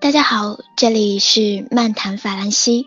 [0.00, 2.86] 大家好，这里是漫谈法兰西，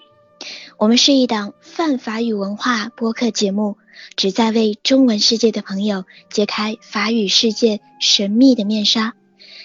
[0.77, 3.75] 我们是一档泛法语文化播客节目，
[4.15, 9.13] 旨在为中文世界的朋友揭开法语世界神秘的面纱。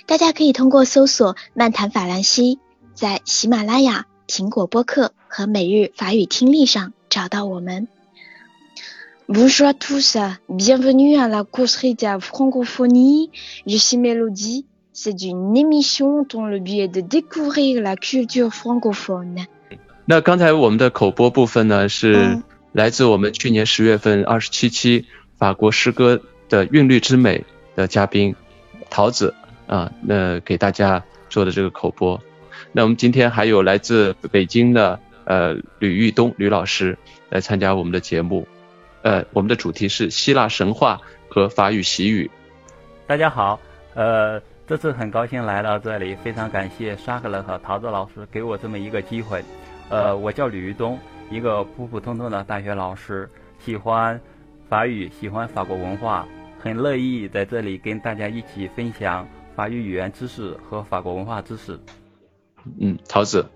[0.07, 2.59] 大家可以通过搜索“漫谈法兰西”
[2.95, 7.87] 在喜马拉雅、苹果播客和每日法语听力上找到我们。
[14.99, 19.47] C'est une émission dont le but est de découvrir la culture francophone.
[20.07, 22.41] 那刚才我们的口播部分呢，是
[22.73, 25.05] 来自我们去年十月份二十七期
[25.37, 28.35] 法国诗歌的韵律之美的嘉宾
[28.89, 29.35] 桃子
[29.67, 32.19] 啊，那给大家做的这个口播。
[32.73, 36.97] 那我们今天还有来自北京的呃吕玉东吕老师
[37.29, 38.49] 来参加我们的节目。
[39.03, 42.31] 呃，我们的主题是希腊神话和法语习语。
[43.07, 43.61] 大家好，
[43.93, 44.41] 呃。
[44.67, 49.45] 这次很高兴来到这里，非常感谢沙克勒和桃子老师给我这么一个机会。
[49.89, 50.99] 呃，我叫吕玉东，
[51.31, 53.31] 一个普普通通的大学老师，
[53.65, 54.21] 喜欢
[54.69, 56.27] 法语，喜欢法国文化，
[56.59, 61.79] 很乐意在这里跟大家一起分享法语语言知识和法国文化知识。
[62.81, 63.47] 嗯，桃子。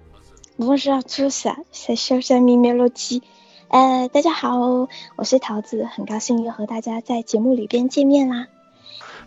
[0.56, 3.22] Bonjour tous, c'est Charles Mélodie。
[3.66, 4.86] 呃，大家好，
[5.16, 8.46] 我是桃子，很高兴又和大家在节目里边见面啦。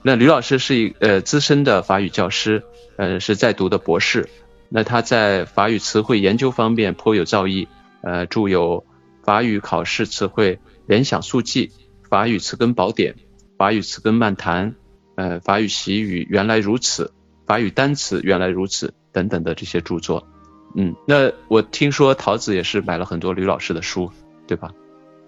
[0.05, 2.61] 那吕老师是一呃资深的法语教师，
[2.97, 4.29] 呃是在读的博士。
[4.69, 7.67] 那他在法语词汇研究方面颇有造诣，
[8.01, 8.83] 呃著有
[9.25, 11.67] 《法语考试词汇联想速记》
[12.09, 13.13] 《法语词根宝典》
[13.57, 14.71] 《法语词根漫谈》
[15.15, 17.05] 呃《法语习语原来如此》
[17.45, 20.27] 《法语单词原来如此》等等的这些著作。
[20.75, 24.11] 嗯，那我听说桃子也是买了很多吕老师的书，
[24.47, 24.71] 对吧？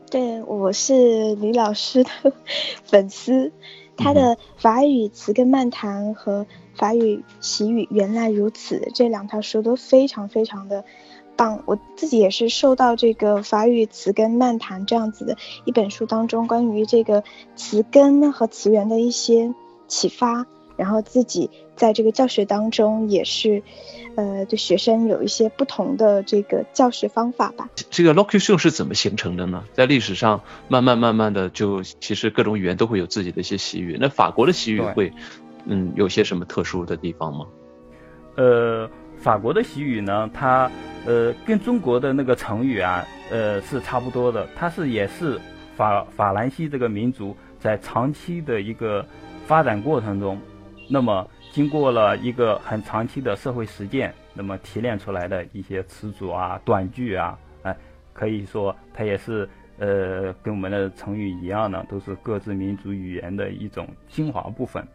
[0.09, 2.09] 对，我是吕老师的
[2.83, 3.51] 粉丝。
[3.97, 10.83] 他的法语词根漫谈和法语习语原来如此这两套书都非常非常的
[11.35, 17.23] 棒，我自己也是受到这个法语词根漫谈这样子的一本书当中关于这个
[17.55, 19.53] 词根和词源的一些
[19.87, 20.45] 启发。
[20.77, 23.61] 然后自己在这个教学当中也是，
[24.15, 27.69] 呃，对学生有一些不同的这个教学方法吧。
[27.89, 29.63] 这个 locution 是怎么形成的呢？
[29.73, 33.97] 在历史上慢慢慢慢的就其实各种语言都会有自己的一些习语。
[33.99, 35.11] 那法国的习语会，
[35.65, 37.45] 嗯，有些什么特殊的地方吗？
[38.35, 40.69] 呃，法国的习语呢，它
[41.05, 44.47] 呃跟中国的那个成语啊，呃是差不多的。
[44.55, 45.39] 它是也是
[45.75, 49.05] 法法兰西这个民族在长期的一个
[49.45, 50.39] 发展过程中。
[50.87, 57.75] 那么，经过了一个很长期的社会实践，那么提炼出来的一些词组啊、短句啊，哎，
[58.13, 64.87] 可以说它也是呃，跟我们的成语一样呢，都是各自民族语言的一种精华部分。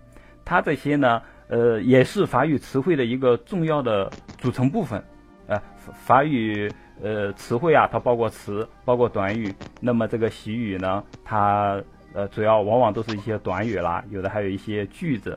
[0.45, 5.03] 它这些呢，呃，也是法语词汇的一个重要的组成部分。
[5.49, 5.61] 呃，
[5.93, 6.71] 法语
[7.03, 9.53] 呃词汇啊，它包括词，包括短语。
[9.81, 15.37] 那么这个习语呢，它呃主要往往都是一些短语啦，有的还有一些句子。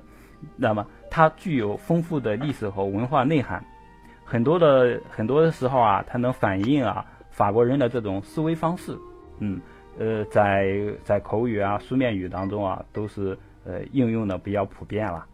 [0.55, 3.63] 那么它具有丰富的历史和文化内涵，
[4.23, 8.97] 很多的很多的时候啊，它能反映啊法国人的这种思维方式，
[9.39, 9.59] 嗯，
[9.97, 15.25] 呃，在在口语啊、书面语当中啊，都是呃应用的比较普遍了，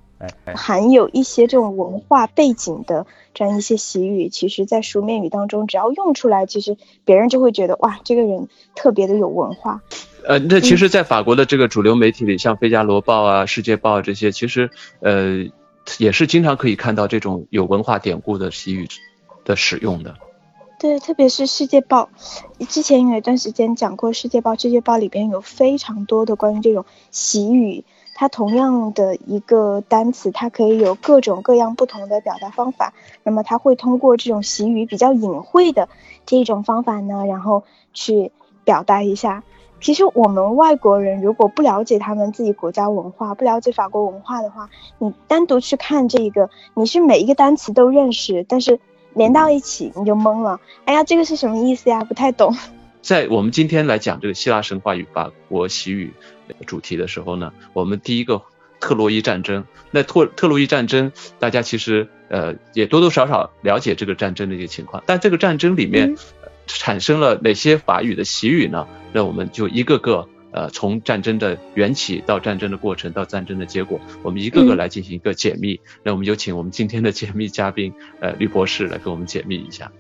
[0.56, 9.82] 含有一些这种文化背景的这样一些习语，其实在书面语当中，只要用出来，其实别人就会觉得哇，这个人特别的有文化。
[10.28, 14.70] 呃，那其实，在法国的这个主流媒体里，像《费加罗报》啊、《世界报》这些，其实
[15.00, 15.46] 呃
[15.98, 18.88] 也是经常可以看到这种有文化典故的习语
[19.46, 20.16] 的使用的。
[20.78, 22.10] 对，特别是《世界报》，
[22.68, 27.84] 之前有一段时间讲过，《世界报》《世界报》里边有非常多的关于这种习语，
[28.20, 32.94] 它同样的一个单词，它可以有各种各样不同的表达方法。
[33.24, 35.88] 那么，它会通过这种习语比较隐晦的
[36.26, 37.64] 这种方法呢，然后
[37.94, 38.34] 去
[38.66, 39.42] 表达一下。
[39.80, 48.82] 其实我们外国人如果不了解他们自己国家文化，不了解法国文化的话，你单独去看这个，你是每一个单词都认识，但是
[49.14, 50.60] 连到一起你就懵了。
[50.84, 52.04] 哎呀，这个是什么意思呀？
[52.04, 52.54] 不太懂。
[53.02, 56.14] 在我们今天来讲这个希腊神话与法国习语
[56.66, 58.42] 主题的时候呢，我们第一个
[58.80, 59.66] 特洛伊战争。
[59.92, 66.16] 那特特洛伊战争，大家其实呃也多多少少了解这个战争的一个情况，但这个战争里面。
[66.72, 68.88] 产生了哪些法语的习语呢？
[69.12, 75.80] 那我们就一个个呃，从战争的缘起到战争的过程到战争的结果，我们一个个来进行一个解密。
[76.04, 79.92] 那我们有请我们今天的解密嘉宾呃，吕博士来给我们解密一下。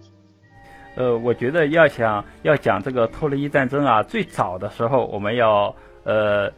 [0.96, 5.76] 呃，我觉得要想要讲这个特洛伊战争啊，最早的时候我们要
[6.10, 6.52] 呃，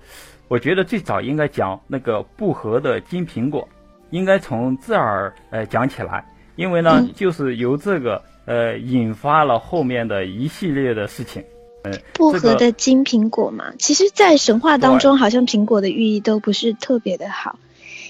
[0.48, 3.68] 我觉得最早应该讲那个不和的金苹果，
[4.12, 6.24] 应该从这儿呃讲起来。
[6.56, 11.44] 因为呢，就是由这个呃引发了后面的一系列的事情。
[11.84, 17.58] 嗯，不和的金苹果嘛，其实，在神话当中，好像苹果的寓意都不是特别的好。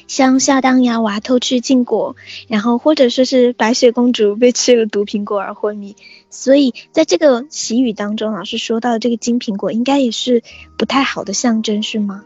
[0.07, 2.15] 像夏当牙娃偷吃禁果，
[2.47, 5.95] 然后或者说是白雪公主被吃了毒苹果而昏迷，
[6.29, 10.43] 所以在这个习语当中，老师说到这个金苹果应该也是
[10.77, 12.23] 不太好的象征，是吗？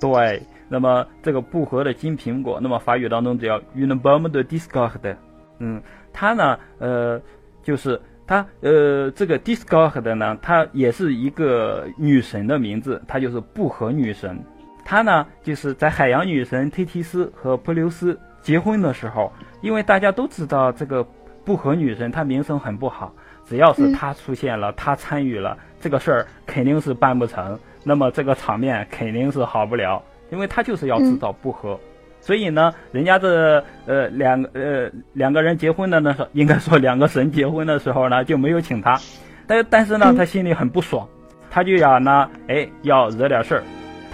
[0.00, 5.16] 对，那么这个不和的金苹果，那么法语当中只要 une pomme de discorde，
[5.58, 5.82] 嗯，
[6.12, 7.20] 它呢，呃，
[7.64, 14.38] 就是它，呃，这个 Discord 呢，它也是一个女神的名字，它就是不和女神。
[14.90, 19.30] 他呢，就是在海洋女神忒提斯和普留斯结婚的时候，
[19.60, 21.06] 因为大家都知道这个
[21.44, 23.12] 不和女神她名声很不好，
[23.44, 31.78] 只要是她出现了，她参与了这个事儿，肯定是办不成，那么这个场面肯定是好不了，因为她就是要制造不和，
[32.22, 38.98] 所以呢，人家这呃两个呃两个人结婚的那时候，应该说两个神结婚的时候呢，就没有请他，
[39.46, 41.06] 但但是呢，他心里很不爽，
[41.50, 43.62] 他就想呢，哎，要惹点事儿。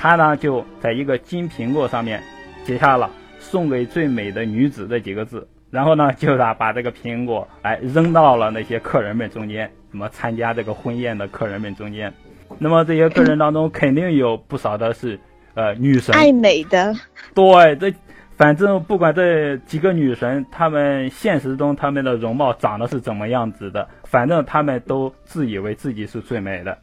[0.04, 2.22] 他呢就在一个金苹果上面
[2.66, 3.10] 写下了
[3.40, 12.12] “送给最美的女子”这几个字，然后呢就把把这个苹果哎扔到了那些客人们中间，什么参加这个婚宴的客人们中间。
[12.58, 15.18] 那么这些客人当中肯定有不少的是
[15.54, 16.94] 呃女神，爱 美的。
[17.34, 17.96] 对，这
[18.36, 26.76] 反正不管这几个女神，她们现实中她们的容貌长得是怎么样子的，反正她们都自以为自己是最美的。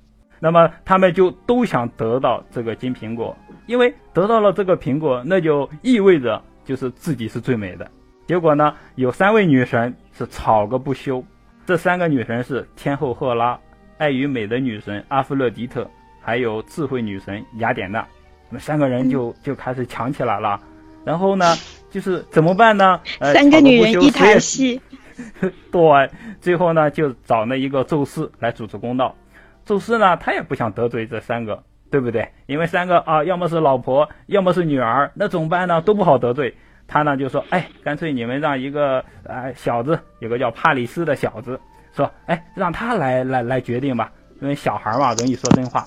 [0.44, 7.88] 那么他们就都想得到这个金苹果，因为得到了这个苹果，那就意味着就是自己是最美的。
[8.26, 11.24] 结果呢，有三位女神是吵个不休。
[11.64, 13.58] 这三个女神是天后赫拉、
[14.00, 15.88] 爱与美的女神阿弗洛狄特，
[16.20, 18.06] 还有智慧女神雅典娜。
[18.50, 20.60] 那么三个人就就开始抢起来了。
[21.06, 21.56] 然后呢，
[21.92, 23.00] 就是怎么办呢？
[23.20, 24.82] 三个女人一台戏。
[25.72, 26.10] 对，
[26.40, 29.16] 最后呢，就找那一个宙斯来主持公道。
[29.66, 32.28] 宙斯呢，他也不想得罪这三个，对不对？
[32.46, 35.82] 因为三个啊，要么是老婆，要么是女儿，那怎么办呢？
[35.82, 36.56] 都不好得罪。
[36.88, 41.58] 他呢就说：“哎，干脆你们让一个呃小子，有个叫帕里斯的小子，
[41.94, 44.12] 说，哎，让他来来来决定吧，
[44.42, 45.86] 因为小孩嘛容易说真话。”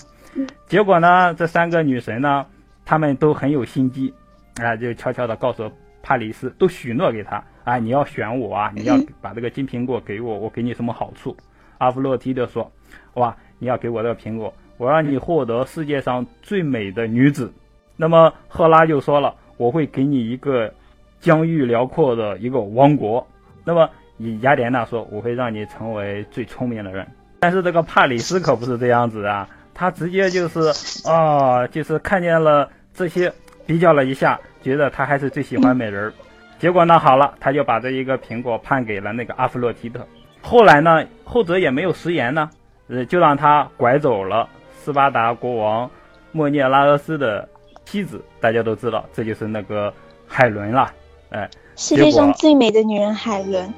[0.67, 2.47] 结果呢，这三个女神呢，
[2.87, 4.15] 他们都很有心机，
[4.62, 5.70] 啊，就悄悄的告诉
[6.03, 11.37] 帕里斯，都许诺给他，啊，你要选我啊，你要把这个金苹果给我，我给你什么好处？
[11.77, 12.73] 阿弗洛狄德说
[13.15, 17.53] ：“哇。”你要给我这个苹果，我让你获得世界上最美的女子。
[17.97, 20.73] 那么赫拉就说了，我会给你一个
[21.21, 23.27] 疆域辽阔的一个王国。
[23.65, 27.06] 那么以雅典娜说，我会让你成为最聪明的人。
[27.41, 30.61] 但是这个帕里斯可不是这样子啊，他直接就是
[31.09, 33.33] 啊，就是看见了这些，
[33.67, 36.12] 比较了一下，觉得他还是最喜欢美人儿。
[36.59, 40.06] 结果呢，好了，他就把这一个苹果判给了那个阿弗洛狄特。
[40.41, 42.51] 后来呢，后者也没有食言呢。
[42.88, 45.90] 呃，就让他拐走了斯巴达国王
[46.32, 47.48] 莫涅拉俄斯的
[47.86, 49.92] 妻子，大家都知道，这就是那个
[50.26, 50.92] 海伦了。
[51.31, 53.72] 哎，世界上最美的女人海伦。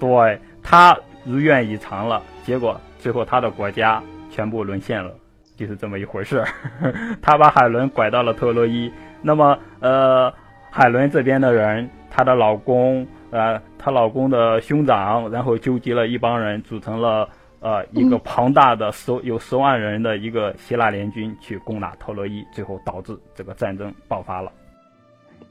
[0.00, 5.12] 对，他如愿以偿了，结果最后他的国家全部沦陷了，
[5.56, 6.48] 就是这么一回事儿。
[7.22, 8.92] 他把海伦拐到了特洛伊，
[9.22, 10.32] 那么呃，
[10.70, 17.28] 海伦这边的人，她的老公，呃，她老公的兄长，然后纠集了一帮人，组成了。
[17.64, 24.52] 呃，一个庞大的十有十万人的一个希腊联军去攻打特洛伊，最后导致这个战争爆发了。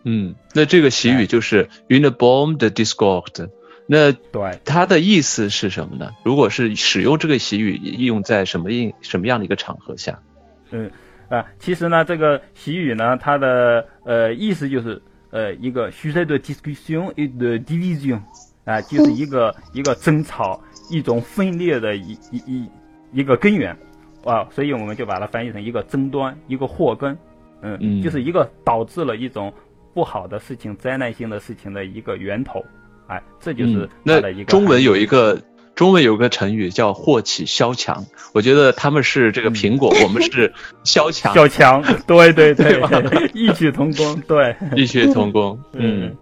[0.04, 3.50] 嗯，那这个习语就是 “in the bomb the discord”。
[3.88, 6.12] 那对它的意思是什么呢？
[6.24, 10.20] 如果是使用这个习语，应用在什么应什么样的一个场合下？
[10.70, 10.92] 嗯
[11.30, 15.02] 啊，其实呢，这个习语呢，它的呃意思就是
[15.32, 18.22] 呃一个 sujet de discussion et de division
[18.66, 20.62] 啊，就是一个一个争吵。
[20.90, 22.70] 一种分裂的一一一
[23.12, 23.76] 一个根源，
[24.24, 27.18] 啊，所以我们就把它翻译成一个争端，一个祸根，
[27.62, 29.52] 嗯，就是一个导致了一种
[29.94, 32.64] 不好的事情、灾难性的事情的一个源头，
[33.08, 34.46] 哎，这就是那的一个。
[34.46, 35.40] 中文有一个
[35.76, 41.34] 中文有个成语叫祸起萧墙，我觉得他们是这个苹果，我们是萧墙。
[41.34, 46.16] 萧墙，对对 对，异曲同工，对，异曲同工，嗯。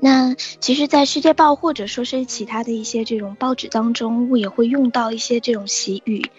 [0.00, 6.30] 那其实，在《世界报》或者说是其他的一些这种报纸当中，我也会用到一些这种习语。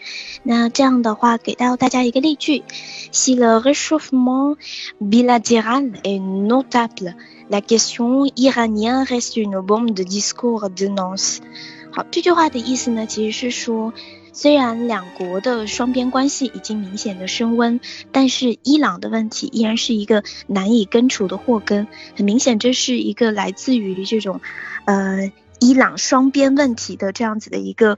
[0.44, 2.64] 那这样的话，给到大家一个例句
[3.12, 4.58] ：Si le réchauffement
[5.02, 7.16] bilatéral est notable,
[7.50, 11.48] la question iranienne reste une bombe de discours de n o n c e
[11.92, 13.94] 好，这句话的意思呢，其实是说，
[14.38, 17.80] 虽然两国的双边关系已经明显的升温，
[18.12, 21.88] 但是伊朗的问题依然是一个难以根除的祸根。
[22.16, 24.40] 很明显，这是一个来自于这种，
[24.86, 27.98] 呃，伊朗双边问题的这样子的一个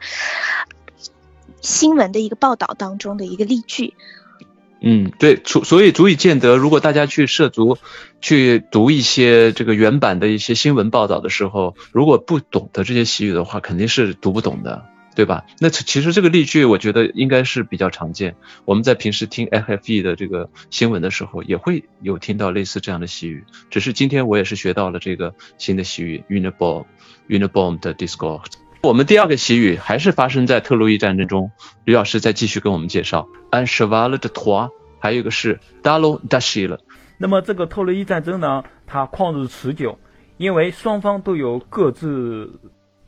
[1.60, 3.94] 新闻的一个报道当中的一个例句。
[4.80, 7.78] 嗯，对，所所以足以见得，如果大家去涉足
[8.22, 14.86] 去读一些这个原版的一些新闻报道的时候，如果不懂得这些习语的话，肯定是读不懂的。
[15.20, 15.44] 对吧？
[15.60, 18.38] 那其实这个例句，我觉得应该是比较常见。
[18.64, 23.44] 我们在平时听 FFE 的这个新闻的时候，也会有听到类似这样的习语。
[23.70, 28.46] 只是今天我也是学到了这个新的习语 Unibomb，Unibomb 的 Discord。
[28.82, 31.52] 我们第二个习语还是发生在特洛伊战争中。
[31.84, 34.70] 吕老师再继续跟我们介绍 a n c h e v a l de t o i
[35.02, 36.80] 还有一个是 Dalo Dashi 了。
[37.18, 40.00] 那么这个特洛伊战争呢，它旷日持久，
[40.38, 42.58] 因为双方都有各自。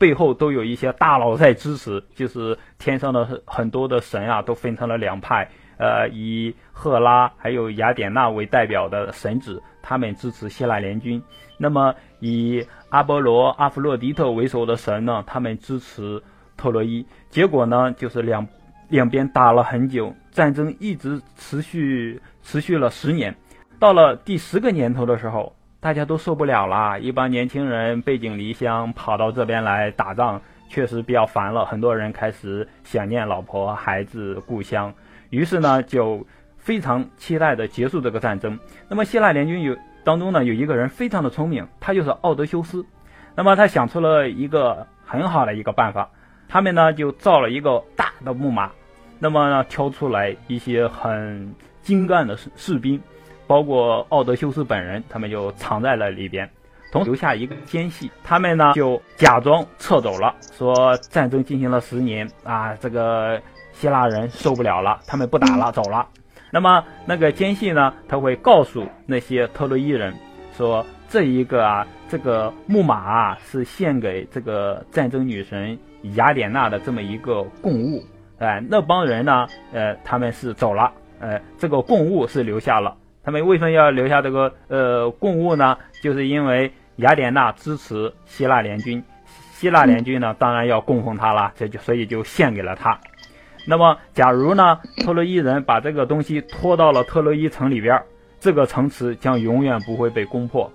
[0.02, 5.48] 背后都有一些大佬在支持，就是天上的很多的神啊，都分成了两派。
[5.78, 11.20] 呃，以赫拉还有雅典娜为代表的神子，他们支持希腊联军；
[11.56, 16.20] 那么以阿波罗、阿弗洛狄特为首的神呢，他们支持
[16.56, 17.06] 特洛伊。
[17.30, 18.48] 结果呢，就是两
[18.88, 23.36] 两边打了很久，战争一直持续持续了十年。
[23.78, 25.54] 到了第十个年头的时候。
[25.82, 31.64] 大家都受不了了，一帮年轻人背井离乡跑到这边来打仗，确实比较烦了。
[31.64, 34.94] 很多人开始想念老婆、孩子、故乡，
[35.30, 36.24] 于是呢，就
[36.56, 38.56] 非常期待的结束这个战争。
[38.88, 42.86] 那么希腊联军有当中呢，有一个人非常的聪明，他就是奥德修斯。
[43.34, 46.08] 那么他想出了一个很好的一个办法，
[46.48, 48.70] 他们呢就造了一个大的木马，
[49.18, 53.02] 那么呢挑出来一些很精干的士士兵。
[53.52, 56.48] 包括奥德修斯本人，他们就藏在了里边，
[56.90, 58.10] 同留下一个奸细。
[58.24, 63.38] 他们呢就假装撤走了，说战争进行了十年啊，这个
[63.74, 66.08] 希腊人受不了了，他们不打了，走了。
[66.50, 70.14] 那么那个奸细呢，他会告诉那些特洛伊人，
[70.56, 75.78] 说这一个啊，这个木马啊是献给这个战争女神
[76.14, 78.02] 雅典娜的这么一个贡物。
[78.38, 80.90] 哎，那帮人呢，呃，他们是走了，
[81.20, 82.96] 呃，这个贡物是留下了。
[83.24, 85.78] 他们为什么要留下这个呃贡物呢？
[86.02, 89.00] 就是因为雅典娜支持希腊联军，
[89.52, 92.98] 希腊联军呢当然要供奉他了，这就所以就献给了他。
[93.64, 98.02] 那么，假如呢特洛伊人把这个东西拖到了特洛伊城里边，
[98.40, 100.72] 这个城池将永远不会被攻破。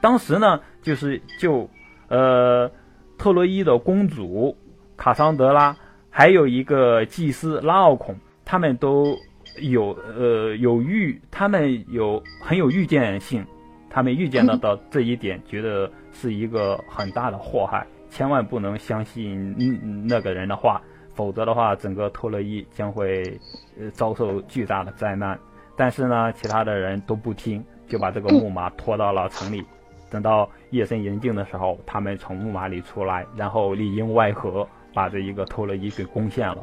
[0.00, 1.70] 当时呢，就是就
[2.08, 2.68] 呃
[3.16, 4.56] 特洛伊的公主
[4.96, 5.76] 卡桑德拉，
[6.10, 9.16] 还有一个祭司拉奥孔，他们都。
[9.60, 13.44] 有呃有预，他们有很有预见性，
[13.88, 19.54] 他们预见到 到这一点，觉得是一个很大的祸害，千万不能相信
[20.06, 20.80] 那个人的话，
[21.14, 23.38] 否则的话，整个托洛伊将会
[23.78, 25.38] 呃遭受巨大的灾难。
[25.76, 29.64] 但是呢，其他的人都不听，就把这个木马拖到了城里。
[30.10, 36.58] 等到夜深人静的时候，他们从木马里出来，然后里应外合，把这一个托洛伊给攻陷了。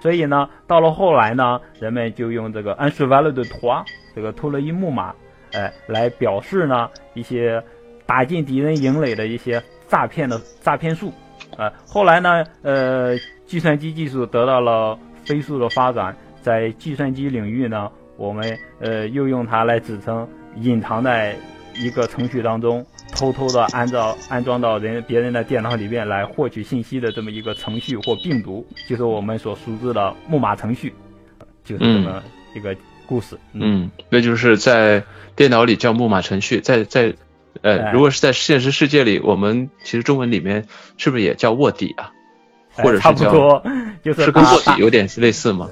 [0.00, 5.14] 所以呢，到了后来呢，人们就用这个 a n c h e v a l de t o i 这个托洛伊木马，
[5.52, 7.62] 哎，来表示呢一些
[8.06, 11.12] 打进敌人营垒的一些诈骗的诈骗术。
[11.56, 20.26] 呃，后来呢，呃，计算机技术得到了飞速的发展，在计算机领域呢，我们呃又用它来指称
[20.56, 21.36] 隐藏在
[21.74, 22.84] 一个程序当中。
[23.12, 30.94] 偷偷的安照安装到人别人的电脑里面来获取信息的这么一个程序或病毒，就是我们所熟知的木马程序，
[31.64, 32.22] 就是这么
[32.54, 32.74] 一个
[33.06, 33.36] 故事。
[33.52, 35.02] 嗯，那就是在
[35.34, 37.12] 电脑里叫木马程序，在在
[37.62, 40.64] 呃，如果是在现实世界里，我们其实中文里面
[40.96, 42.12] 是不是也叫卧底啊？
[42.74, 43.62] 或者是叫，
[44.04, 45.68] 就是跟卧底有点类似吗？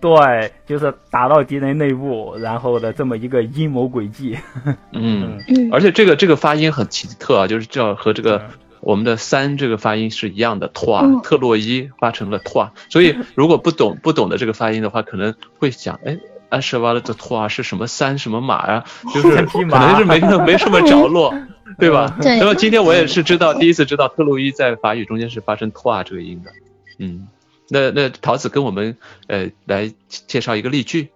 [0.00, 4.38] 对，就是打到敌人内部，然后的这么一个阴谋诡计。
[4.92, 5.38] 嗯，
[5.72, 18.84] 而且这个这个发音很奇特啊，就是叫和这个我们的三这个发音是一样的，托特洛伊发成了托，所以如果不懂不懂的这个发音的话，可能会想，哎，阿什瓦勒的托是什么三什么马呀？
[19.14, 21.34] 就是可能是没 没什么着落，
[21.78, 22.16] 对吧？
[22.20, 26.52] 那么今天我也是知道，第一次知道特洛伊在法语中间是发生托这个音的，
[26.98, 27.26] 嗯。
[27.72, 28.98] 那那桃子跟我们
[29.28, 31.08] 呃来介绍一个例句，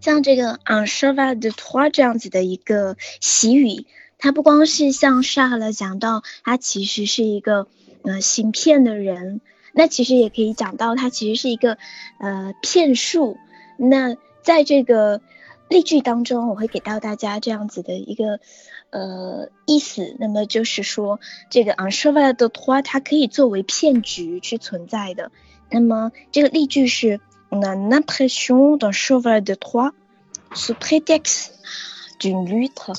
[0.00, 3.84] 像这个 un cheval de trois 这样子的一个习语，
[4.18, 7.66] 它不光是像沙了讲到，它其实是一个
[8.02, 9.40] 呃行骗的人，
[9.72, 11.76] 那其实也可以讲到它其实是一个
[12.20, 13.36] 呃骗术。
[13.76, 15.20] 那在这个
[15.68, 18.38] 例句当中，我会给到大家这样子的一个
[18.94, 21.18] 呃意思，那么就是说
[21.50, 25.32] 这个 un cheval de trois 它可以作为骗局去存在的。
[25.68, 27.20] 那么这个例句是
[27.50, 29.92] On a l'impression d'un cheval de Troie
[30.54, 31.50] sous prétexte
[32.20, 32.92] d'une lutte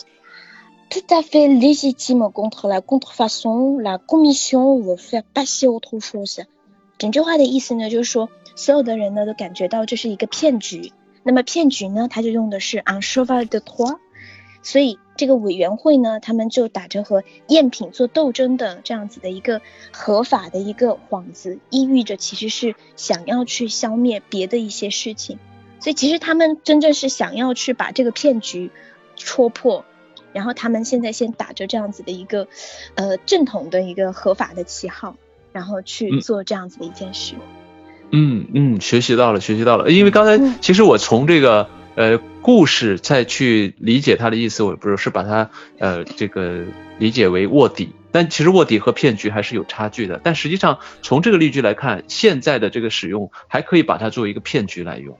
[0.90, 6.46] tout à fait légitime contre la contrefaçon, la commission veut faire passer autre chose。
[6.98, 10.92] 整句话的意思呢，就是说所有的人呢都感觉到这是一个骗局。
[11.24, 13.98] 那么骗局呢，它就用的是 un cheval de Troie，
[14.64, 19.62] 所以这个委员会呢，他们就打着和赝品做斗争的这样子的一个
[19.94, 25.40] 合法的一个幌子，意喻着其实是想要去消灭别的一些事情。
[25.80, 28.72] 所以其实他们真正是想要去把这个骗局
[29.16, 29.86] 戳破，
[30.34, 32.48] 然后他们现在先打着这样子的一个
[32.96, 35.16] 呃正统的一个合法的旗号，
[35.54, 37.36] 然后去做这样子的一件事。
[38.12, 39.90] 嗯嗯，学习到了，学习到了。
[39.92, 41.70] 因为刚才其实我从这个。
[41.96, 45.50] 呃，故事再去理解它的意思，我不是是把它
[45.80, 46.64] 呃这个
[47.00, 50.20] 理解为卧底，但其实卧底和骗局还是有差距的。
[50.24, 55.18] 但实际上从这个例句来看，现在的这个使用还可以把它作为一个骗局来用，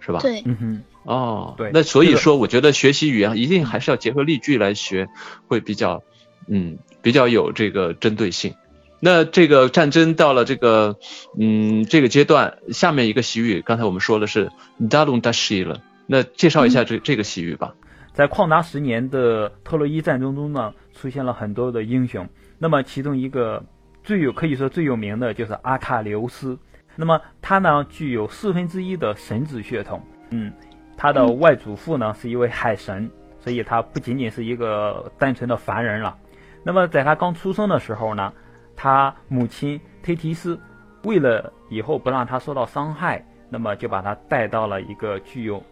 [0.00, 0.18] 是吧？
[0.20, 1.70] 对，嗯哼，哦，对。
[1.72, 5.06] 那所以说，我觉得学习语言一定还是要结合例句来学，
[5.46, 6.02] 会比较
[6.48, 8.54] 嗯比较有这个针对性。
[9.00, 10.96] 那这个战争到了这个
[11.38, 15.80] 嗯这个阶段，下面一个习语，刚才我们说的是 dalun dashi 了。
[16.10, 17.74] 那介绍一下这这个西域吧。
[18.14, 22.26] 在旷达十年的特洛伊战争中呢，出现了很多的英雄。
[22.58, 23.62] 那么其中一个
[24.02, 26.58] 最有可以说最有名的就是阿喀琉斯。
[26.96, 30.02] 那么他呢具有四分之一的神子血统。
[30.30, 30.50] 嗯，
[30.96, 36.16] 他的外祖父呢是一位海神，所以他不仅仅是一个单纯的凡人了。
[36.64, 38.32] 那么在他刚出生的时候呢，
[38.74, 40.58] 他母亲忒提斯
[41.04, 45.62] 为了以后不让他受到伤害，那么就把他带到了一个具有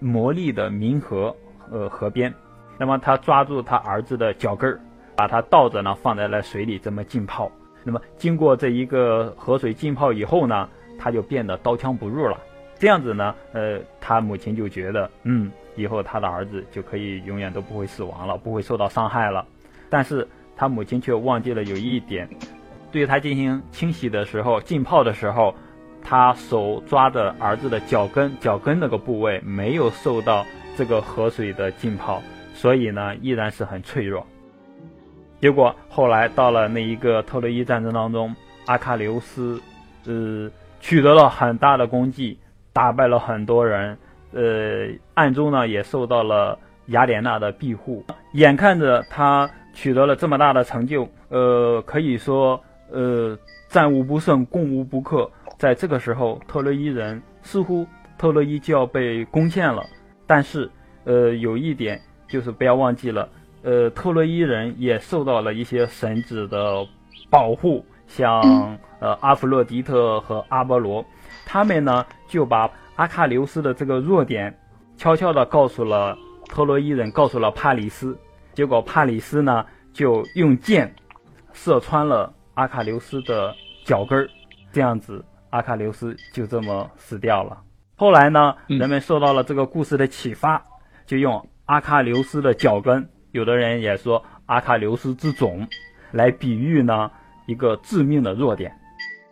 [0.00, 1.34] 魔力的冥河，
[1.70, 2.32] 呃，河边，
[2.78, 4.78] 那么他抓住他儿子的脚跟儿，
[5.16, 7.50] 把他倒着呢放在了水里，这么浸泡。
[7.82, 12.38] 那么经过这一个河水浸泡以后呢，他就变得刀枪不入了。
[12.78, 19.46] 这样子呢，呃，他母亲就觉得，嗯，以后他的儿子就可以永远都不会死亡了，不会受到伤害了。
[19.88, 22.28] 但是他母亲却忘记了有一点，
[22.90, 25.54] 对他进行清洗的时候，浸泡的时候。
[26.04, 30.44] 他手抓着儿子的脚跟，脚跟那个部位没有受到
[30.76, 32.22] 这个河水的浸泡，
[32.54, 34.26] 所以呢依然是很脆弱。
[35.40, 38.34] 结果后来到了那一个特洛伊战争当中，
[38.66, 39.60] 阿喀琉斯，
[40.06, 42.38] 呃，取得了很大的功绩，
[42.72, 43.98] 打败了很多人，
[44.32, 48.04] 呃，暗中呢也受到了雅典娜的庇护。
[48.34, 53.36] 眼看着他取得了这么大的成就，呃，可以说，呃，
[53.68, 55.28] 战无不胜，攻无不克。
[55.62, 57.86] 在这个时候，特洛伊人似乎
[58.18, 59.86] 特洛伊就要被攻陷了。
[60.26, 60.68] 但是，
[61.04, 63.28] 呃，有一点就是不要忘记了，
[63.62, 66.84] 呃，特洛伊人也受到了一些神子的
[67.30, 68.42] 保护，像
[68.98, 71.06] 呃阿弗洛狄特和阿波罗，
[71.46, 74.52] 他们呢就把阿喀琉斯的这个弱点
[74.96, 78.18] 悄悄地告诉了特洛伊人，告诉了帕里斯。
[78.52, 80.92] 结果帕里斯呢就用箭
[81.52, 84.28] 射穿了阿喀琉斯的脚跟儿，
[84.72, 85.24] 这样子。
[85.52, 87.58] 阿喀琉斯就这么死掉了。
[87.94, 90.64] 后来呢，人们受到了这个故事的启发，
[91.06, 95.68] 就用阿喀琉斯的脚跟，有的人也说阿喀琉斯之踵，
[96.10, 97.10] 来比喻呢
[97.46, 98.72] 一个致命的弱点。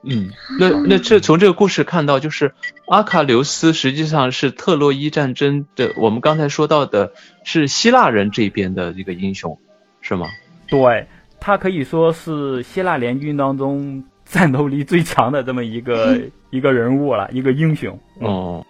[0.03, 0.29] 嗯，
[0.59, 2.53] 那 那这从这个故事看到，就是
[2.87, 9.59] 阿喀琉斯实际上是特洛伊战争的，我们刚才说到的是希腊人这边的一个英雄，
[10.03, 10.27] 是吗？
[10.69, 11.07] 对，
[11.41, 14.05] 他可以说是希腊联军当中。
[14.31, 17.99] 战斗力最强的这么一个 一个人物了，一个英雄。
[18.21, 18.65] 哦，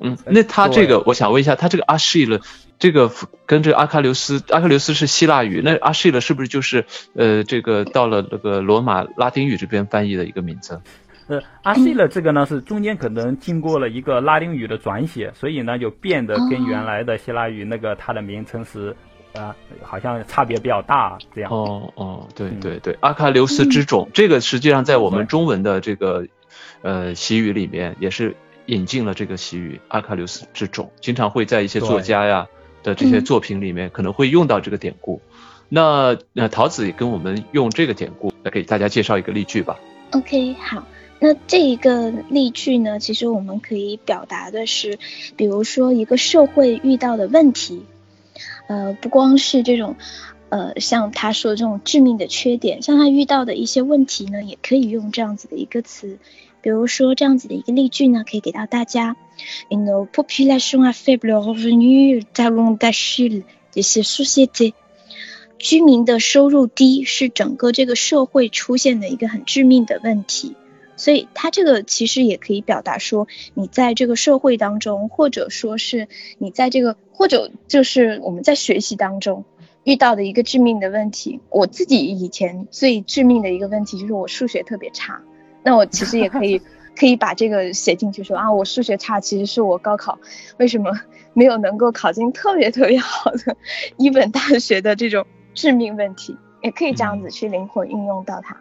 [0.00, 2.40] 嗯，那他这个，我想问一下，他这个阿希勒，
[2.78, 3.10] 这个
[3.44, 10.80] 跟这个阿喀琉斯，阿喀琉斯是希腊语，那阿希勒是不是就是呃，这个到了那个罗马拉丁语这边翻译的一个名字？
[11.26, 18.94] 呃，阿希勒这个呢是中间可能经过了一个拉丁语的转写，所以呢就变得跟原来的希腊语那个它的名称是。
[19.32, 21.52] 啊，好像差别比较大，这样。
[21.52, 26.26] 哦哦，对对对，阿喀琉斯之种，这个实际上在我们中文的这个
[26.82, 28.34] 呃习语里面也是
[28.66, 32.48] 引进了这个习语，阿喀琉斯之种，经常会在一些作家呀
[32.82, 35.20] 的这些作品里面可能会用到这个典故。
[35.68, 39.78] 那那桃子也跟我们用这个典故来给大家介绍一个例句吧。
[40.10, 40.84] OK，好，
[41.20, 44.98] 那这一个例句呢，其实我们可以表达的是，
[45.36, 47.84] 比如说一个社会遇到的问题。
[48.66, 49.96] 呃，不光是这种，
[50.48, 56.18] 呃，像他说这种致命的缺点，像他遇到的一些问题呢，也可以用这样子的一个词，
[56.60, 59.16] 比如说这样子的一个例句呢，可以给到大家
[59.68, 64.74] ：Une population à faible revenu talon d'Achille de ces sociétés。
[65.58, 70.56] 居民的收入低是整个这个社会出现的一个很致命的问题。
[71.00, 79.46] 所以它这个其实也可以表达说，你在这个社会当中，或者说是你在这个，或者就是我们在学习当中
[79.82, 81.40] 遇到的一个致命的问题。
[81.48, 85.22] 我自己以前最致命的一个问题就是我数学特别差，
[85.62, 86.60] 那我其实也可以
[86.94, 90.18] 可以把这个写进去说啊，我数学差其实是我高考
[90.58, 90.92] 为什么
[91.32, 93.56] 没有能够考进特别特别好的
[93.96, 98.60] 一本大学的这种致命问题，也可以这样子去灵活运用到它。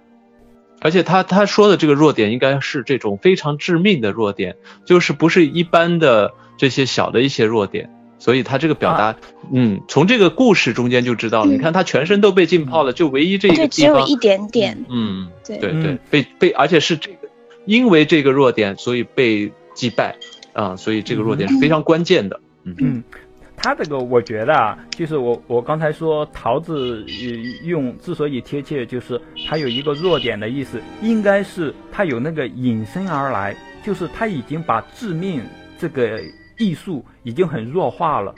[0.82, 9.16] 而且他他说的这个弱点应该是这种非常致命的弱点，就是不是一般的这些小的一些弱点，所以他这个表达，
[9.52, 11.52] 嗯，从这个故事中间就知道了。
[11.52, 15.58] 你看他全身都被浸泡了，就唯一这一个地方，只有一点点，嗯，对。
[15.58, 17.28] 对对，被被，而且是这个，
[17.66, 20.16] 因为这个弱点，所以被击败
[20.54, 22.76] 啊，所以这个弱点是非常关键的，嗯。
[22.80, 23.04] 嗯。
[23.62, 27.06] 他这个我觉得啊，就是我我刚才说桃子
[27.64, 35.42] 用之所以贴切，就是它有一个弱点的意思，应该是它有那个引申而来，就是他已经把致命
[35.78, 36.22] 这个
[36.58, 38.34] 艺术已经很弱化了。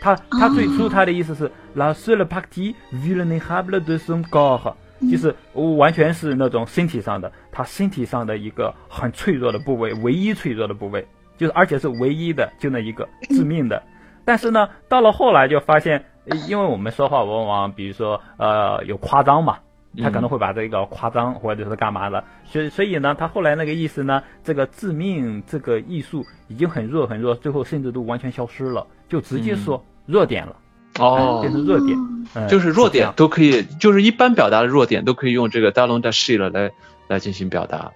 [0.00, 4.74] 他他最初他的意思是 la seule partie vulnérable de son corps，
[5.10, 5.34] 就是
[5.76, 11.06] 完全是那种身体上的，他身体上的一个很脆弱的部位，唯一脆弱的部位，
[11.36, 13.80] 就是而且是唯一的，就那一个致命的。
[14.24, 16.04] 但是呢，到了后来就发现，
[16.48, 19.58] 因为我们说话往往，比如说，呃，有夸张嘛，
[20.02, 30.56] 他可能会把这个夸张或者是干嘛的，所以所以呢，他后来那个意思呢，这个致命这个艺术已经很弱很弱，最后甚至都完全消失了，就直接说弱点了，
[30.98, 36.70] 哦，变成弱点，就是弱点都可以，就是一般表达的弱点都可以用这个 d a l o n da s h i 了来
[37.08, 37.92] 来进行表达。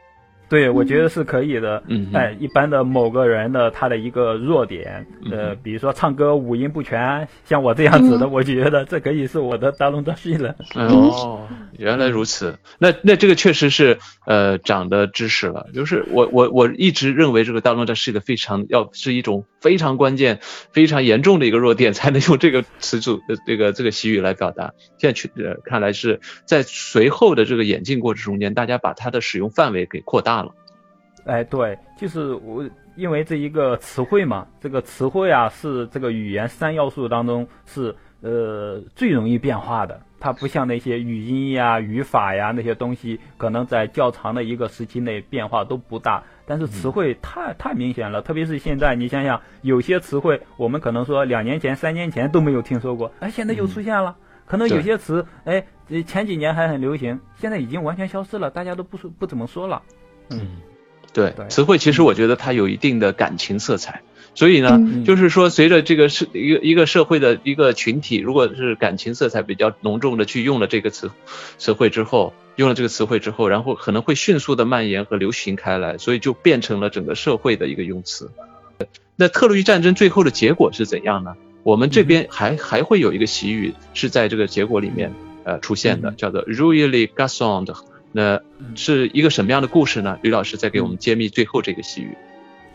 [0.49, 1.83] 对，我觉得是可以的。
[1.89, 10.55] 嗯，哎，一般的某个人的他的一个弱点，呃，比如说唱歌五音不全，像我这样子的，我觉得这可以是我的大龙大戏了。
[10.75, 12.57] 哦，原来如此。
[12.79, 15.67] 那那这个确实是呃长的知识了。
[15.75, 20.39] 就是我我我一直认为这个大龙大戏的非常要是一种非常关键、
[20.73, 24.73] 非常严重的一个弱点，才能用这个词组的这个这个习语来表达。
[24.97, 30.36] 现在去呃看来是在随后的这个演进过程中间，大家把它的使用范围给扩大。
[31.27, 55.67] 了，哎，对，就是我，因为这一个词汇嘛，这个词汇啊是这个语言三要素当中是呃最容易变化的，它不像那些语音呀、语法呀那些东西，可能在较长的一个时期内变化都不大，但是词汇太太明显了，特别是现在，你想想，有些词汇我们可能说两年前、三年前都没有听说过，哎，现在又出现了，可能有些词，哎，
[56.07, 59.83] 前几年还很流行，现在已经完全消失了，大家都不说不怎么说了。
[60.31, 60.41] 嗯，
[61.17, 64.03] 对，词汇其实我觉得它有一定的感情色彩，
[64.35, 71.11] 所以呢，就是说随着这个社一个一个社会的一个群体，如果是感情色彩比较浓重的去用了这个词
[71.57, 78.31] 词汇之后，用了这个词汇之后，然后可能会迅速的蔓延和流行开来，所以就变成了整个社会的一个用词。
[79.17, 81.35] 那特洛伊战争最后的结果是怎样呢？
[81.63, 87.75] 我们这边还还会有一个习语是在这个结果里面呃出现的，叫做 r u i l l y gasond。
[88.13, 88.41] 那
[88.75, 90.19] 是一个什么样的故事呢？
[90.23, 92.17] 吕老师再给我们揭秘最后这个细语。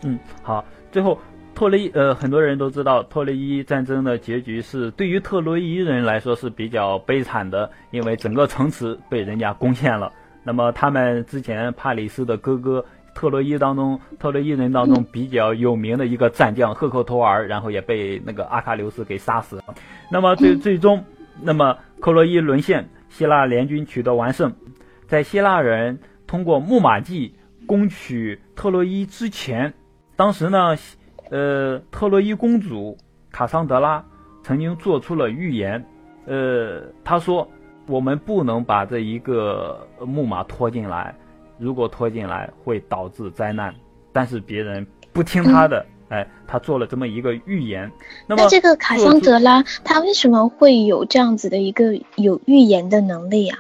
[0.04, 1.20] 嗯，好，最后
[1.56, 10.12] 特洛伊呃，很多人都知道特洛伊战争的结局是对于特洛伊人来说是比较悲惨的，因为整个城池被人家攻陷了。
[10.44, 19.64] 那么他们之前帕里斯的哥哥特洛伊当中，特洛伊人当中比较有名的一个战将赫克托尔，然后也被那个阿喀琉斯给杀死了。
[20.10, 21.04] 那么最最终，
[21.42, 24.52] 那么克洛伊沦陷，希腊联军取得完胜。
[25.12, 27.36] 在希腊人通过木马计
[27.68, 29.74] 攻取特洛伊之前，
[30.16, 30.78] 当时呢，
[31.30, 32.98] 呃，特洛伊公主
[33.30, 34.06] 卡桑德拉
[34.42, 35.86] 曾经做出了预言，
[36.26, 37.46] 呃，她说
[37.88, 41.14] 我们不能把这一个木马拖进来，
[41.58, 43.76] 如果拖进来会导致灾难。
[44.14, 47.92] 但是别人不听她的，哎，她做了这么一个预言。
[48.28, 53.60] 那么这个卡桑德拉她为什么会有这样子的一个有预言的能力啊？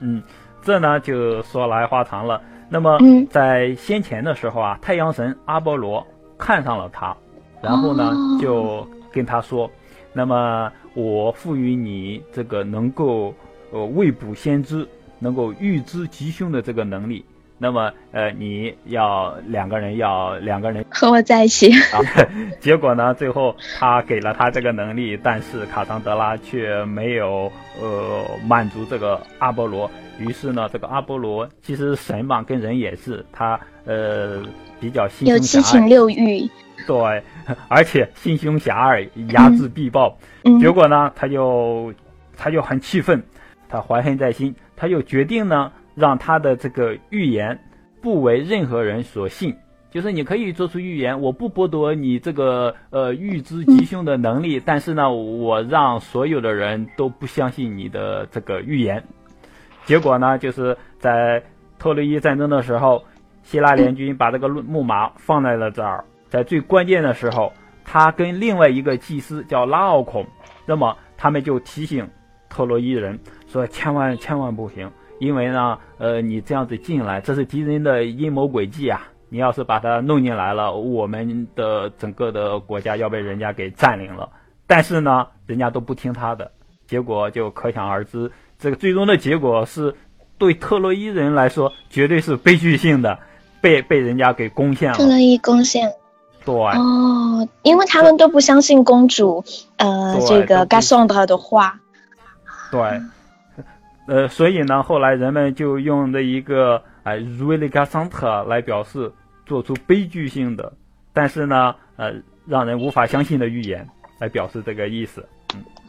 [0.00, 0.22] 嗯。
[0.68, 2.38] 这呢就说来话长了。
[2.68, 2.98] 那么
[3.30, 7.16] 在先前的时候啊，太阳神阿波罗看上了他，
[7.62, 9.70] 然后呢就跟他说
[10.12, 13.34] ：“那么我赋予你这个能够
[13.72, 14.86] 呃未卜先知、
[15.18, 17.24] 能够预知吉凶的这个能力。
[17.58, 21.72] 那么呃你要两个人要两个人和我在一起。
[21.72, 22.00] 啊
[22.60, 34.42] 结果呢，最后他给了他这个能力，但是卡桑德拉却没有呃满足这个阿波罗。”于是呢，这个阿波罗其实神嘛，跟人也是，他呃
[34.80, 36.48] 比较心有七情六欲，
[36.88, 37.22] 对，
[37.68, 40.18] 而且心胸狭隘，睚眦必报。
[40.42, 41.94] 嗯结果呢，他就
[42.36, 43.22] 他就很气愤，
[43.68, 47.58] 他怀恨在心，他就决定呢，让他的这个预言
[48.00, 49.54] 不为任何人所信。
[49.90, 59.02] 就是你可以做出预言，我不剥夺你这个呃预知吉凶的能力，但是呢，我让所有的人都不相信你的这个预言。
[59.86, 61.42] 结果呢，就是在
[61.78, 63.02] 特洛伊战争的时候，
[63.42, 67.50] 希腊联军把这个木马放在了这儿，在最关键的时候，
[67.82, 70.26] 他跟另外一个祭司叫拉奥孔，
[70.66, 72.06] 那么他们就提醒
[72.50, 79.08] 特洛伊人说：千万千万不行，因为呢，呃，你这样子进来，这是敌人的阴谋诡计啊。
[79.30, 84.26] 你要是把他弄进来了，我们的整个的国家要被人家给占领了。
[84.66, 86.50] 但是呢，人家都不听他的，
[86.86, 88.30] 结果就可想而知。
[88.58, 89.94] 这个最终的结果是，
[90.38, 93.18] 对特洛伊人来说绝对是悲剧性的，
[93.60, 94.96] 被被人家给攻陷了。
[94.96, 95.92] 特洛伊攻陷。
[96.46, 96.54] 对。
[96.54, 99.44] 哦，因为他们都不相信公主，
[99.76, 101.78] 呃，这个 o n d 的话。
[102.72, 102.80] 对。
[104.08, 106.82] 呃，所以呢，后来人们就用这一个。
[107.04, 109.10] 哎，really g a s a n t 来表示
[109.46, 110.74] 做出悲剧性的，
[111.14, 112.12] 但是呢，呃，
[112.46, 115.26] 让人无法相信的预言，来表示这个意思。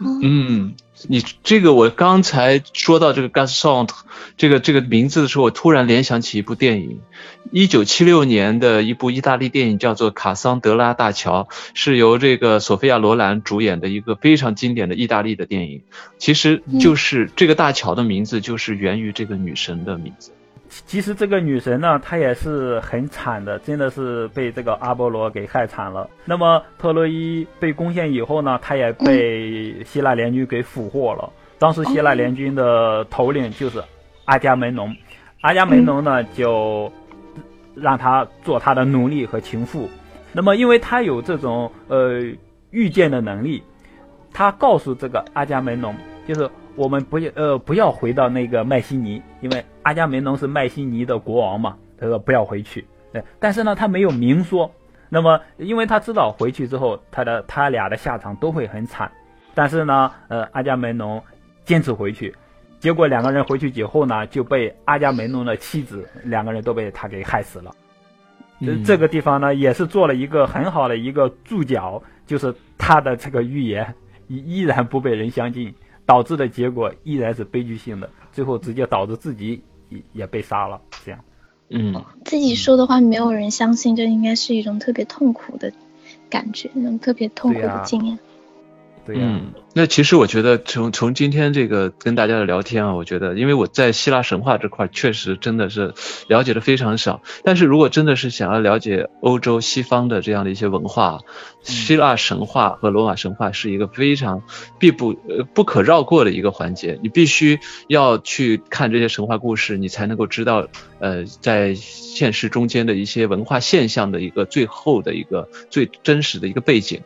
[0.01, 0.75] 嗯，嗯，
[1.09, 3.93] 你这个我刚才说到这个 g a s a n t
[4.37, 7.01] 这个这个名字的时候，我突然联想起一部电影，
[7.51, 15.81] 一九七六年的一部意大利电影，叫做《卡桑德拉大桥》，是由这个索菲亚罗兰主演的一个非常经典的意大利的电影。
[16.17, 20.31] 其实就是这个大桥的名字，就是源于这个女神的名字。
[20.69, 26.07] 其实这个女神呢，她也是很惨的，真的是被这个阿波罗给害惨了。
[26.25, 31.31] 那么特洛伊被攻陷以后呢，她也被希腊联军给俘获了。
[31.57, 33.83] 当时希腊联军的头领就是
[34.25, 34.95] 阿伽门农，
[35.41, 36.91] 阿伽门农呢就
[37.73, 39.89] 让他做他的奴隶和情妇。
[40.31, 42.21] 那么因为他有这种呃
[42.69, 43.63] 预见的能力，
[44.31, 45.95] 他告诉这个阿伽门农，
[46.27, 46.49] 就是。
[46.75, 52.85] 我们不要呃不要回到那个麦西尼，因为阿伽门农是麦西尼的国王嘛，他说不要回去。
[53.11, 54.71] 对，但是呢他没有明说。
[55.09, 59.11] 那么因为他知道回去之后他的他俩的下场都会很惨，
[59.55, 61.21] 但是呢呃阿伽门农
[61.65, 62.35] 坚持回去，
[62.79, 67.71] 结果两个人回去以后呢就被阿伽门农的妻子两个人都被他给害死了。
[68.61, 73.95] 这这个地方呢也是做了一个很好的一个注脚，就是他的这个预言
[74.27, 75.73] 依依然不被人相信。
[76.09, 80.81] 导致的结果依然是悲剧性的，最后直接导致自己也也被杀了。
[81.05, 81.23] 这样，
[81.69, 85.71] 嗯，自己说的话没有人相信，这应该是一种特别痛苦的
[86.27, 88.17] 感觉，那种特别痛苦的经验。
[89.15, 95.93] 嗯，那其实我觉得从从今天这个跟大家的聊天啊，我觉得，因为我在希腊神话这块确实真的是
[96.27, 101.19] 了解的非常少，但是如果真的是想要了解欧洲西方的这样的一些文化，
[101.61, 104.43] 希腊神话和罗马神话是一个非常
[104.79, 110.67] 必不呃不可绕过的一个环节，你必须要去看这些神话故事，你才能够知道
[110.99, 117.01] 呃在现实中间的一些文化现象的一个最后的一个最真实的一个背景。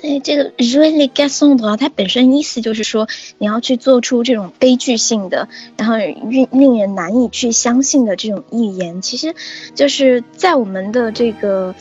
[0.00, 3.06] 对这个 really get song 的话，它本身意思就是说，
[3.38, 9.34] 你要去做出这种悲剧性的，然后令令人难以去相信的这种预言，其实
[9.74, 11.74] 就是在我们的这个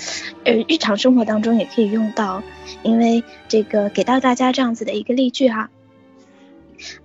[0.44, 2.44] 呃日常生活当中也可以用到，
[2.84, 5.70] 因为这个给到大家这样子的一个例句哈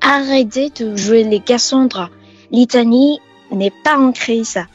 [0.01, 1.89] ，Arrêtez de really get song,
[2.51, 4.67] l'Italie n'est pas en crise。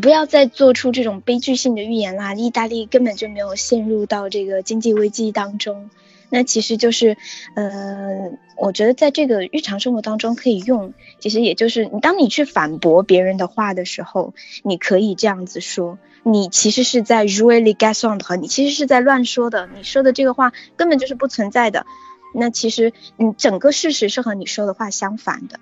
[0.00, 2.34] 不要再做出这种悲剧性的预言啦！
[2.34, 5.90] 意大利根本就没有陷入到这个经济危机当中。
[6.30, 7.18] 那其实就是，
[7.54, 10.94] 呃，我觉得在这个日常生活当中可以用。
[11.18, 19.68] 其实也就是，你当你去反驳别人的话的时候，你可以这样子说：你其实是在 really get on 的话，你其实是在乱说的。
[19.76, 21.84] 你说的这个话根本就是不存在的。
[22.34, 25.60] 那其实，你整个事实是和你说的话相反的。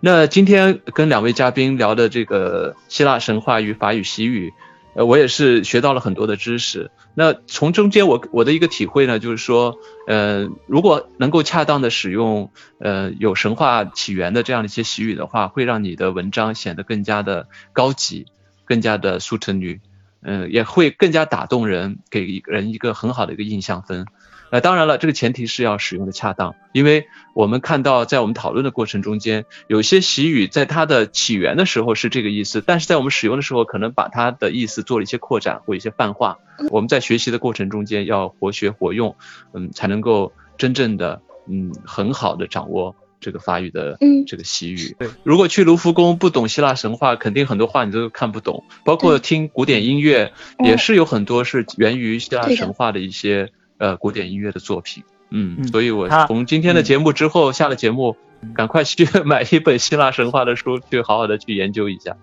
[0.00, 4.52] 那今天跟两位嘉宾聊的这个希腊神话与法语习语，
[4.94, 6.90] 呃，我也是学到了很多的知识。
[7.14, 18.26] 那从中间我我的一个体会呢，就是说，呃，如果能够恰当的使用，呃，有神话起源的这样的一些习语的话，会让你的文章显得更加的高级，
[18.64, 19.80] 更加的素成女，
[20.22, 24.06] 嗯，也会更加打动人，给人一个很好的一个印象分。
[24.50, 36.38] 呃，当然了，这个前提是要使用的恰当，因为我们看到在我们讨论的过程中间，有些习语在它的起源的时候是这个意思，但是在我们使用的时候，可能把它的意思做了一些扩展或一些泛化。
[36.70, 39.16] 我们在学习的过程中间要活学活用，
[39.52, 44.94] 嗯，才能够真正的嗯很好的掌握这个法语的这个习语。
[44.96, 50.32] 对，如果去卢浮宫不懂希腊神话，肯定很多话你都看不懂，包括听古典音乐
[50.64, 53.50] 也是有很多是源于希腊神话的一些。
[53.78, 58.16] 呃，古典音乐的作品，嗯，所以我从今天的节目之后下了节目，
[58.54, 62.16] 赶快去 买一本希腊神话的书，去好好的去研究一下。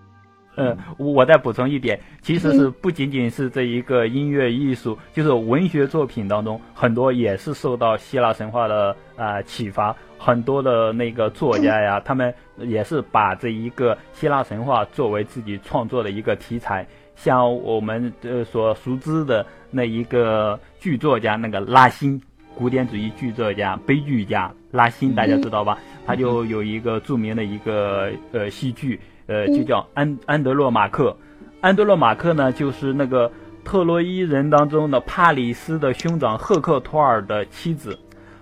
[0.56, 16.86] 嗯，我再补充一点，其实是不仅仅是这一个音乐艺术，就是文学作品当中，很多也是受到希腊神话的啊启发，很多的那个作家呀，他们也是把这一个希腊神话作为自己创作的一个题材。
[17.14, 22.20] 像我们呃所熟知的那一个剧作家，那个拉辛，
[22.54, 25.78] 古典主义剧作家、悲剧家拉辛，大家知道吧？
[26.06, 31.16] 他就有一个著名的一个呃戏剧，呃，就叫安安德洛马克。
[31.60, 33.30] 安德洛马克呢，就是那个
[33.64, 37.98] 特洛伊人当中的帕里斯的兄长赫克托尔的妻子。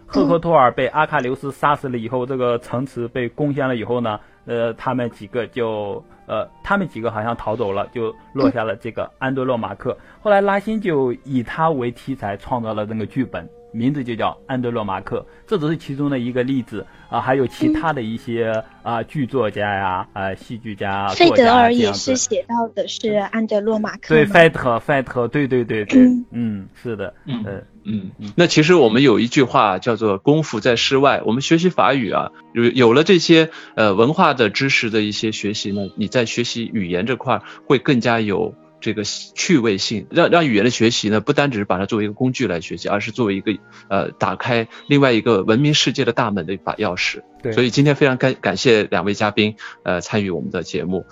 [0.07, 6.05] 赫克托尔被阿喀琉斯杀死了以后，这个城池被攻陷了以后呢，呃，他们几个就。
[6.27, 9.97] 呃，他们几个好像逃走了，就落下了这个安德洛马克。
[10.21, 15.21] 后来拉辛就以他为题材创造了那个剧本，名字就叫《安德洛马克》。
[15.47, 24.09] 这只是其中的一个例子啊，还有其他的一些啊剧作家呀、啊戏剧家、费德尔也是写到的是安德洛马克。
[24.09, 27.45] 对，费特，费特，对对对对，嗯，是的，嗯
[27.85, 28.33] 嗯嗯。
[28.37, 31.21] 那其实我们有一句话叫做“功夫在室外”。
[31.27, 40.07] 我们学习法语啊，有有了这些呃文化的知识的一些学习呢，你在学习语言这块会更加有这个趣味性。
[40.11, 43.57] 让让语言的学习呢，不单只是把它作为一个工具来学习，而是作为一个
[43.89, 47.23] 呃打开另外一个文明世界的大门的一把钥匙。
[47.43, 47.53] 对。
[47.53, 51.07] 所以今天非常感感谢两位嘉宾呃参与我们的节目。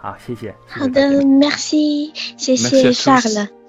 [0.00, 0.54] 好，谢谢。
[0.68, 3.65] 好的，merci，谢谢 Charles。